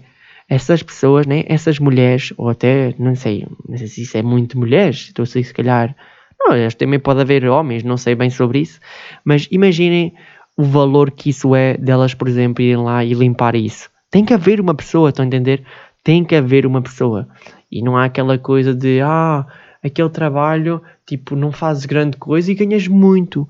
[0.49, 1.43] essas pessoas, né?
[1.47, 5.25] essas mulheres, ou até, não sei, não sei se isso é muito mulheres, estou a
[5.25, 5.95] sei se calhar,
[6.39, 8.79] não, também pode haver homens, não sei bem sobre isso,
[9.23, 10.13] mas imaginem
[10.57, 13.89] o valor que isso é delas, por exemplo, irem lá e limpar isso.
[14.11, 15.63] Tem que haver uma pessoa, estão a entender?
[16.03, 17.27] Tem que haver uma pessoa.
[17.71, 19.45] E não há aquela coisa de, ah,
[19.81, 23.47] aquele trabalho, tipo, não fazes grande coisa e ganhas muito.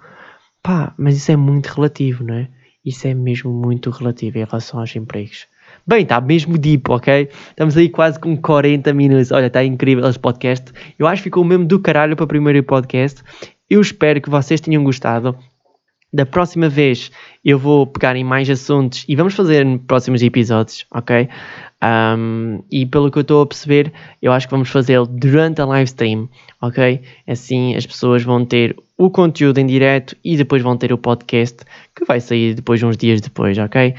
[0.62, 2.48] Pá, mas isso é muito relativo, não é?
[2.86, 5.48] Isso é mesmo muito relativo em relação aos empregos.
[5.86, 7.30] Bem, está mesmo deep, ok?
[7.50, 9.32] Estamos aí quase com 40 minutos.
[9.32, 10.72] Olha, está incrível esse podcast.
[10.98, 13.22] Eu acho que ficou mesmo do caralho para o primeiro podcast.
[13.70, 15.38] Eu espero que vocês tenham gostado.
[16.14, 17.12] Da próxima vez
[17.44, 21.28] eu vou pegar em mais assuntos e vamos fazer próximos episódios, ok?
[21.84, 23.92] Um, e pelo que eu estou a perceber,
[24.22, 26.30] eu acho que vamos fazê-lo durante a live stream,
[26.62, 27.02] ok?
[27.28, 31.66] Assim as pessoas vão ter o conteúdo em direto e depois vão ter o podcast
[31.96, 33.96] que vai sair depois uns dias depois, ok?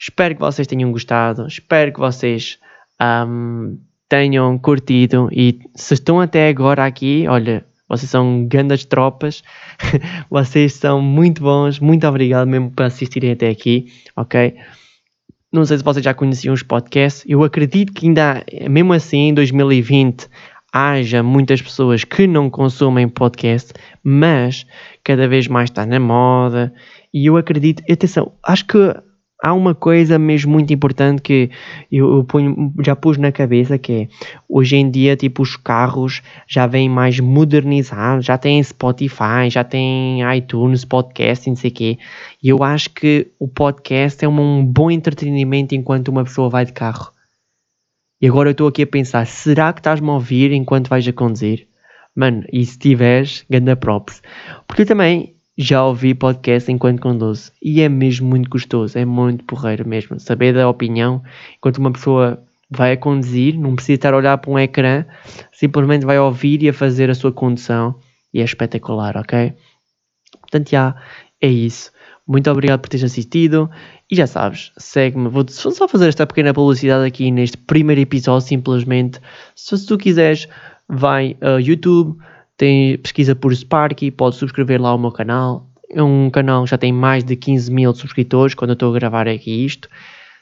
[0.00, 2.58] Espero que vocês tenham gostado, espero que vocês
[3.28, 9.42] um, tenham curtido e se estão até agora aqui, olha, vocês são grandes tropas,
[10.30, 14.54] vocês são muito bons, muito obrigado mesmo por assistirem até aqui, ok?
[15.50, 17.24] Não sei se vocês já conheciam os podcasts.
[17.26, 20.28] Eu acredito que ainda, mesmo assim, em 2020,
[20.72, 23.72] haja muitas pessoas que não consumem podcast,
[24.04, 24.66] mas
[25.02, 26.72] cada vez mais está na moda.
[27.12, 28.94] E eu acredito, atenção, acho que
[29.42, 31.50] há uma coisa mesmo muito importante que
[31.90, 34.08] eu, ponho, já pus na cabeça que é
[34.48, 40.20] hoje em dia tipo os carros já vêm mais modernizados, já têm Spotify, já têm
[40.36, 41.98] iTunes, podcast, não sei o quê.
[42.42, 46.72] E eu acho que o podcast é um bom entretenimento enquanto uma pessoa vai de
[46.72, 47.12] carro.
[48.20, 51.12] E agora eu estou aqui a pensar, será que estás-me a ouvir enquanto vais a
[51.12, 51.68] conduzir?
[52.16, 54.20] Mano, e se tiveres, ganda props.
[54.66, 59.44] Porque eu também, já ouvi podcast enquanto conduzo e é mesmo muito gostoso, é muito
[59.44, 60.20] porreiro mesmo.
[60.20, 61.20] Saber da opinião
[61.56, 62.40] enquanto uma pessoa
[62.70, 65.04] vai a conduzir, não precisa estar a olhar para um ecrã,
[65.52, 67.96] simplesmente vai ouvir e a fazer a sua condução
[68.32, 69.54] e é espetacular, ok?
[70.40, 70.94] Portanto, já
[71.40, 71.90] é isso.
[72.26, 73.68] Muito obrigado por teres assistido
[74.08, 75.28] e já sabes, segue-me.
[75.28, 79.18] Vou só fazer esta pequena publicidade aqui neste primeiro episódio, simplesmente.
[79.56, 80.46] Se tu quiseres,
[80.88, 82.18] vai a YouTube
[82.58, 85.64] tem, pesquisa por Sparky, pode subscrever lá o meu canal.
[85.90, 88.98] É um canal que já tem mais de 15 mil subscritores quando eu estou a
[88.98, 89.88] gravar aqui isto.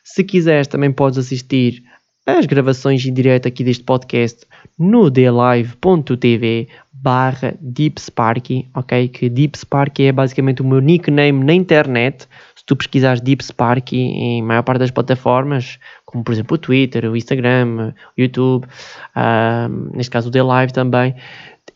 [0.03, 1.85] Se quiseres, também podes assistir
[2.27, 4.47] às gravações em direto aqui deste podcast
[4.79, 9.09] no dlive.tv barra DeepSparky, ok?
[9.09, 12.27] Que DeepSparky é basicamente o meu nickname na internet.
[12.57, 17.17] Se tu pesquisares DeepSparky em maior parte das plataformas, como por exemplo o Twitter, o
[17.17, 21.15] Instagram, o YouTube, uh, neste caso o DLive também,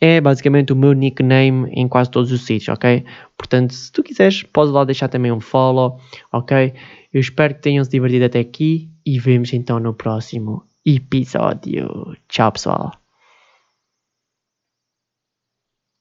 [0.01, 3.05] é basicamente o meu nickname em quase todos os sítios, ok?
[3.37, 5.99] Portanto, se tu quiseres, podes lá deixar também um follow,
[6.33, 6.73] ok?
[7.13, 12.17] Eu espero que tenham se divertido até aqui e vemos então no próximo episódio.
[12.27, 13.00] Tchau, pessoal.